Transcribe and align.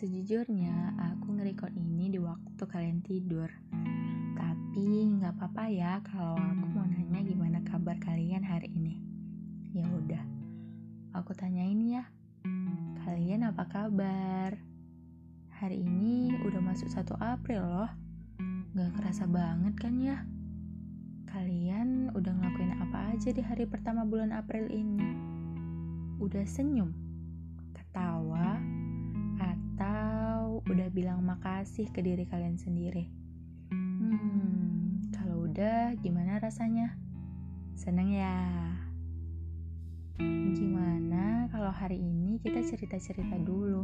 Sejujurnya, 0.00 0.96
aku 0.96 1.36
ngerekord 1.36 1.76
ini 1.76 2.08
di 2.08 2.16
waktu 2.16 2.64
kalian 2.64 3.04
tidur. 3.04 3.52
Tapi 4.32 4.88
nggak 5.20 5.36
apa-apa 5.36 5.68
ya 5.68 6.00
kalau 6.00 6.40
aku 6.40 6.66
mau 6.72 6.88
nanya 6.88 7.20
gimana 7.20 7.60
kabar 7.68 8.00
kalian 8.00 8.40
hari 8.40 8.72
ini. 8.72 8.96
Ya 9.76 9.84
udah, 9.84 10.24
aku 11.12 11.36
tanyain 11.36 11.76
ya. 11.84 12.08
Kalian 13.04 13.44
apa 13.44 13.68
kabar? 13.68 14.56
Hari 15.60 15.84
ini 15.84 16.32
udah 16.48 16.64
masuk 16.64 16.88
1 16.88 17.20
April 17.20 17.60
loh. 17.60 17.92
Gak 18.72 18.96
kerasa 18.96 19.28
banget 19.28 19.76
kan 19.76 20.00
ya? 20.00 20.24
Kalian 21.28 22.08
udah 22.16 22.32
ngelakuin 22.40 22.72
apa 22.80 23.12
aja 23.12 23.36
di 23.36 23.44
hari 23.44 23.68
pertama 23.68 24.08
bulan 24.08 24.32
April 24.32 24.64
ini? 24.72 25.12
Udah 26.24 26.48
senyum? 26.48 26.88
Ketawa? 27.76 28.69
Udah 30.70 30.86
bilang 30.86 31.26
makasih 31.26 31.90
ke 31.90 31.98
diri 31.98 32.30
kalian 32.30 32.54
sendiri? 32.54 33.10
Hmm, 33.74 35.02
kalau 35.10 35.50
udah 35.50 35.98
gimana 35.98 36.38
rasanya? 36.38 36.94
Seneng 37.74 38.14
ya? 38.14 38.38
Gimana 40.54 41.50
kalau 41.50 41.74
hari 41.74 41.98
ini 41.98 42.38
kita 42.38 42.62
cerita-cerita 42.62 43.34
dulu? 43.42 43.82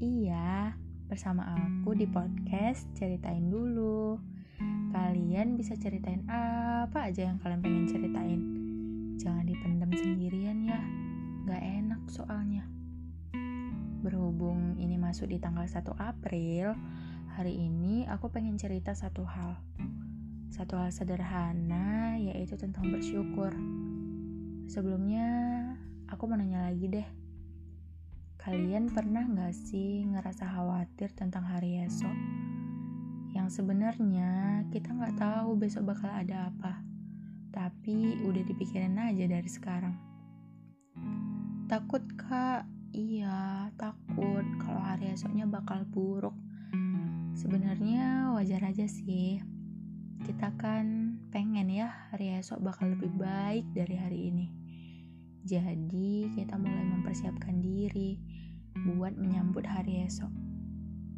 Iya, 0.00 0.72
bersama 1.04 1.44
aku 1.52 1.92
di 1.92 2.08
podcast 2.08 2.88
Ceritain 2.96 3.52
Dulu. 3.52 4.16
Kalian 4.96 5.60
bisa 5.60 5.76
ceritain 5.76 6.24
apa 6.32 7.12
aja 7.12 7.28
yang 7.28 7.36
kalian 7.44 7.60
pengen 7.60 7.84
ceritain. 7.84 8.59
Masuk 15.10 15.26
di 15.26 15.42
tanggal 15.42 15.66
1 15.66 15.90
April, 15.98 16.70
hari 17.34 17.58
ini 17.58 18.06
aku 18.06 18.30
pengen 18.30 18.54
cerita 18.54 18.94
satu 18.94 19.26
hal. 19.26 19.58
Satu 20.54 20.78
hal 20.78 20.94
sederhana, 20.94 22.14
yaitu 22.14 22.54
tentang 22.54 22.94
bersyukur. 22.94 23.50
Sebelumnya, 24.70 25.26
aku 26.06 26.30
mau 26.30 26.38
nanya 26.38 26.70
lagi 26.70 26.86
deh 26.86 27.08
Kalian 28.38 28.86
pernah 28.94 29.26
gak 29.26 29.50
sih 29.50 30.06
ngerasa 30.06 30.46
khawatir 30.46 31.10
tentang 31.10 31.42
hari 31.42 31.82
esok? 31.82 32.14
Yang 33.34 33.58
sebenarnya 33.58 34.62
kita 34.70 34.94
gak 34.94 35.18
tahu 35.18 35.58
besok 35.58 35.90
bakal 35.90 36.14
ada 36.14 36.54
apa, 36.54 36.86
tapi 37.50 38.14
udah 38.30 38.46
dipikirin 38.46 38.94
aja 38.94 39.26
dari 39.26 39.50
sekarang. 39.50 39.98
Takut 41.66 42.06
kak? 42.14 42.79
Iya, 43.00 43.72
takut 43.80 44.44
kalau 44.60 44.76
hari 44.84 45.16
esoknya 45.16 45.48
bakal 45.48 45.88
buruk. 45.88 46.36
Sebenarnya 47.32 48.28
wajar 48.36 48.60
aja 48.60 48.84
sih. 48.84 49.40
Kita 50.20 50.52
kan 50.60 51.16
pengen 51.32 51.72
ya 51.72 51.88
hari 52.12 52.36
esok 52.36 52.60
bakal 52.60 52.92
lebih 52.92 53.08
baik 53.16 53.64
dari 53.72 53.96
hari 53.96 54.28
ini. 54.28 54.46
Jadi, 55.48 56.28
kita 56.36 56.60
mulai 56.60 56.84
mempersiapkan 56.92 57.64
diri 57.64 58.20
buat 58.84 59.16
menyambut 59.16 59.64
hari 59.64 60.04
esok. 60.04 60.28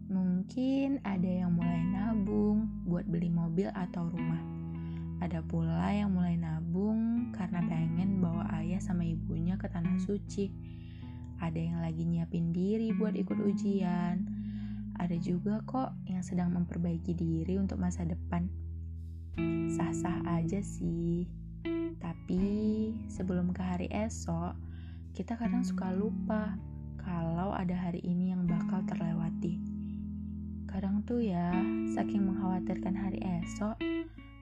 Mungkin 0.06 1.02
ada 1.02 1.27
yang 1.27 1.58
mulai 1.58 1.83
nabung 1.83 2.86
buat 2.86 3.11
beli 3.11 3.27
mobil 3.27 3.67
atau 3.74 4.06
rumah. 4.06 4.39
Ada 5.19 5.42
pula 5.42 5.91
yang 5.91 6.14
mulai 6.14 6.39
nabung 6.39 7.34
karena 7.34 7.58
pengen 7.67 8.22
bawa 8.22 8.46
ayah 8.62 8.78
sama 8.78 9.02
ibunya 9.02 9.58
ke 9.58 9.67
tanah 9.67 9.98
suci. 9.98 10.72
Ada 11.43 11.59
yang 11.59 11.83
lagi 11.83 12.07
nyiapin 12.07 12.55
diri 12.55 12.95
buat 12.95 13.19
ikut 13.19 13.35
ujian. 13.35 14.23
Ada 14.95 15.19
juga 15.19 15.58
kok 15.67 15.91
yang 16.07 16.23
sedang 16.23 16.55
memperbaiki 16.55 17.19
diri 17.19 17.58
untuk 17.58 17.83
masa 17.83 18.07
depan. 18.07 18.47
Sah-sah 19.75 20.23
aja 20.39 20.63
sih. 20.63 21.27
Tapi 21.98 22.47
sebelum 23.11 23.51
ke 23.51 23.58
hari 23.58 23.91
esok, 23.91 24.55
kita 25.19 25.35
kadang 25.35 25.67
suka 25.67 25.91
lupa 25.91 26.55
kalau 27.02 27.51
ada 27.51 27.75
hari 27.75 27.98
ini 28.07 28.31
yang 28.31 28.47
bakal 28.47 28.79
terlewati. 28.86 29.58
Kadang 30.70 31.02
tuh 31.02 31.19
ya, 31.27 31.51
saking 31.91 32.23
mengkhawatirkan 32.23 32.95
hari 32.95 33.19
esok, 33.42 33.75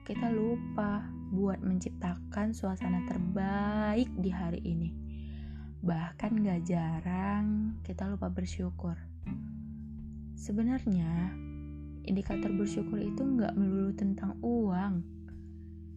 kita 0.05 0.29
lupa 0.29 1.01
buat 1.33 1.57
menciptakan 1.65 2.53
suasana 2.53 3.01
terbaik 3.09 4.07
di 4.21 4.29
hari 4.29 4.61
ini. 4.61 5.00
Bahkan 5.81 6.45
gak 6.45 6.61
jarang 6.69 7.77
kita 7.81 8.05
lupa 8.05 8.29
bersyukur. 8.29 8.93
Sebenarnya, 10.37 11.33
indikator 12.05 12.53
bersyukur 12.53 13.01
itu 13.01 13.25
gak 13.41 13.57
melulu 13.57 13.89
tentang 13.97 14.37
uang 14.45 15.01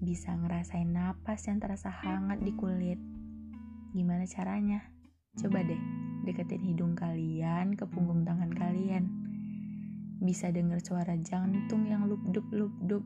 bisa 0.01 0.33
ngerasain 0.41 0.89
napas 0.89 1.45
yang 1.49 1.61
terasa 1.61 1.93
hangat 1.93 2.41
di 2.41 2.57
kulit. 2.57 2.97
Gimana 3.93 4.25
caranya? 4.25 4.81
Coba 5.37 5.61
deh, 5.61 5.81
deketin 6.25 6.65
hidung 6.65 6.97
kalian 6.97 7.77
ke 7.77 7.85
punggung 7.85 8.25
tangan 8.25 8.57
kalian. 8.57 9.05
Bisa 10.17 10.49
denger 10.49 10.81
suara 10.81 11.13
jantung 11.21 11.85
yang 11.85 12.09
lupdup-lupdup. 12.09 13.05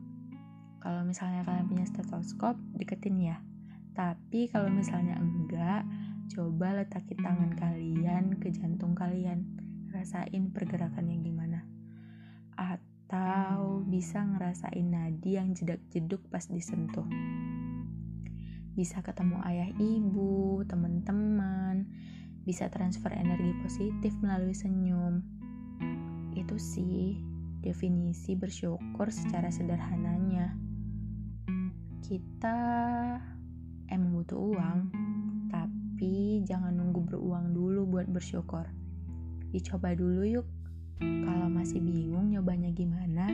Kalau 0.79 1.03
misalnya 1.03 1.43
kalian 1.43 1.67
punya 1.67 1.83
stetoskop, 1.83 2.55
deketin 2.79 3.19
ya. 3.19 3.43
Tapi 3.91 4.47
kalau 4.47 4.71
misalnya 4.71 5.19
enggak, 5.19 5.83
coba 6.29 6.77
letakin 6.77 7.19
tangan 7.25 7.51
kalian 7.57 8.37
ke 8.37 8.53
jantung 8.53 8.93
kalian. 8.93 9.49
Rasain 9.89 10.53
pergerakannya 10.53 11.17
gimana. 11.25 11.65
Atau 12.53 13.81
bisa 13.89 14.21
ngerasain 14.21 14.85
nadi 14.85 15.41
yang 15.41 15.57
jedak-jeduk 15.57 16.21
pas 16.29 16.45
disentuh. 16.45 17.09
Bisa 18.77 19.01
ketemu 19.01 19.41
ayah 19.49 19.69
ibu, 19.81 20.61
teman-teman, 20.69 21.89
bisa 22.45 22.69
transfer 22.69 23.09
energi 23.11 23.49
positif 23.65 24.13
melalui 24.21 24.53
senyum. 24.53 25.25
Itu 26.37 26.61
sih 26.61 27.17
definisi 27.59 28.37
bersyukur 28.37 29.09
secara 29.09 29.49
sederhananya. 29.49 30.53
Kita 32.05 32.61
emang 33.89 34.21
butuh 34.21 34.37
uang, 34.37 34.79
tapi 35.99 36.39
jangan 36.47 36.79
nunggu 36.79 37.11
beruang 37.11 37.51
dulu 37.51 37.83
buat 37.83 38.07
bersyukur. 38.07 38.63
Dicoba 39.51 39.91
dulu 39.99 40.23
yuk 40.23 40.47
kalau 41.03 41.51
masih 41.51 41.83
bingung 41.83 42.31
nyobanya 42.31 42.71
gimana, 42.71 43.27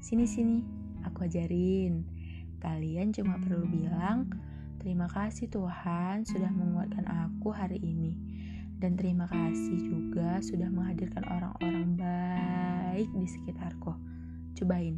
sini-sini, 0.00 0.64
aku 1.04 1.28
ajarin. 1.28 2.08
Kalian 2.56 3.12
cuma 3.12 3.36
perlu 3.36 3.68
bilang, 3.68 4.32
terima 4.80 5.12
kasih 5.12 5.52
Tuhan 5.52 6.24
sudah 6.24 6.48
menguatkan 6.56 7.04
aku 7.04 7.52
hari 7.52 7.84
ini. 7.84 8.16
Dan 8.80 8.96
terima 8.96 9.28
kasih 9.28 9.76
juga 9.76 10.40
sudah 10.40 10.72
menghadirkan 10.72 11.20
orang-orang 11.28 12.00
baik 12.00 13.12
di 13.12 13.28
sekitarku. 13.28 13.92
Cobain, 14.56 14.96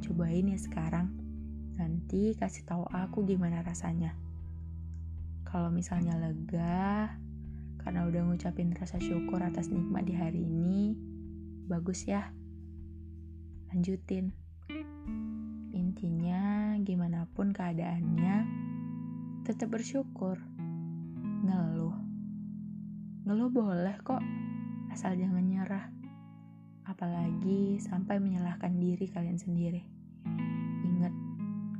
cobain 0.00 0.48
ya 0.48 0.56
sekarang. 0.56 1.12
Nanti 1.76 2.32
kasih 2.40 2.64
tahu 2.64 2.88
aku 2.88 3.20
gimana 3.28 3.60
rasanya. 3.60 4.23
Kalau 5.54 5.70
misalnya 5.70 6.18
lega, 6.18 7.14
karena 7.78 8.10
udah 8.10 8.26
ngucapin 8.26 8.74
rasa 8.74 8.98
syukur 8.98 9.38
atas 9.38 9.70
nikmat 9.70 10.02
di 10.02 10.10
hari 10.10 10.42
ini, 10.50 10.98
bagus 11.70 12.10
ya. 12.10 12.34
Lanjutin. 13.70 14.34
Intinya 15.70 16.74
gimana 16.82 17.30
pun 17.30 17.54
keadaannya 17.54 18.36
tetap 19.46 19.70
bersyukur. 19.70 20.42
Ngeluh. 21.46 22.02
Ngeluh 23.22 23.50
boleh 23.54 23.94
kok 24.02 24.26
asal 24.90 25.14
jangan 25.14 25.46
nyerah. 25.46 25.86
Apalagi 26.82 27.78
sampai 27.78 28.18
menyalahkan 28.18 28.74
diri 28.74 29.06
kalian 29.06 29.38
sendiri. 29.38 29.86
Ingat 30.82 31.14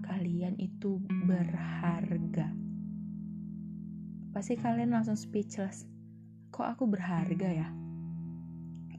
kalian 0.07 0.63
itu 0.63 1.03
berharga 1.27 2.64
pasti 4.35 4.59
kalian 4.59 4.91
langsung 4.91 5.15
speechless 5.15 5.87
kok 6.51 6.67
aku 6.67 6.91
berharga 6.91 7.49
ya 7.49 7.69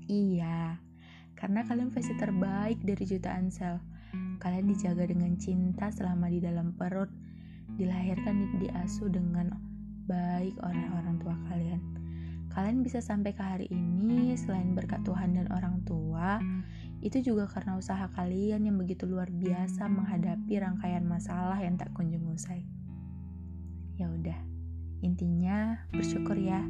Iya, 0.06 0.78
karena 1.34 1.66
kalian 1.66 1.90
versi 1.90 2.14
terbaik 2.14 2.78
dari 2.86 3.10
jutaan 3.10 3.50
sel. 3.50 3.82
Kalian 4.38 4.70
dijaga 4.70 5.10
dengan 5.10 5.34
cinta 5.42 5.90
selama 5.90 6.30
di 6.30 6.38
dalam 6.38 6.78
perut, 6.78 7.10
dilahirkan 7.74 8.38
di 8.38 8.70
diasuh 8.70 9.10
dengan 9.10 9.50
baik 10.06 10.54
oleh 10.62 10.86
orang 10.94 11.18
tua 11.18 11.34
kalian. 11.50 11.82
Kalian 12.54 12.86
bisa 12.86 13.02
sampai 13.02 13.34
ke 13.34 13.42
hari 13.42 13.68
ini 13.74 14.38
selain 14.38 14.78
berkat 14.78 15.02
Tuhan 15.02 15.34
dan 15.34 15.50
orang 15.50 15.82
tua, 15.90 16.38
itu 17.02 17.26
juga 17.26 17.50
karena 17.50 17.74
usaha 17.74 18.06
kalian 18.14 18.70
yang 18.70 18.78
begitu 18.78 19.10
luar 19.10 19.34
biasa 19.34 19.90
menghadapi 19.90 20.54
rangkaian 20.62 21.02
masalah 21.02 21.58
yang 21.58 21.82
tak 21.82 21.90
kunjung 21.98 22.30
usai. 22.30 22.62
Ya 23.98 24.06
udah, 24.06 24.38
intinya 25.02 25.80
bersyukur 25.92 26.38
ya. 26.38 26.62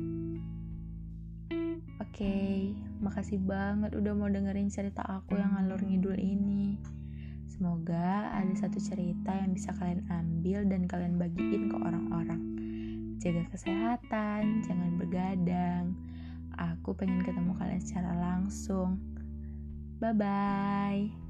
Oke, 1.99 2.71
makasih 3.03 3.43
banget 3.43 3.91
udah 3.91 4.13
mau 4.15 4.31
dengerin 4.31 4.71
cerita 4.71 5.03
aku 5.03 5.35
yang 5.35 5.51
ngalur 5.51 5.83
ngidul 5.83 6.15
ini. 6.15 6.79
Semoga 7.51 8.35
ada 8.35 8.51
satu 8.55 8.79
cerita 8.79 9.31
yang 9.35 9.55
bisa 9.55 9.71
kalian 9.75 10.03
ambil 10.11 10.67
dan 10.67 10.87
kalian 10.87 11.15
bagiin 11.15 11.71
ke 11.71 11.75
orang-orang. 11.75 12.41
Jaga 13.19 13.47
kesehatan, 13.51 14.63
jangan 14.63 14.95
bergadang. 14.99 15.95
Aku 16.55 16.95
pengen 16.95 17.23
ketemu 17.23 17.51
kalian 17.55 17.83
secara 17.83 18.11
langsung. 18.15 18.99
Bye 19.99 20.15
bye. 20.15 21.24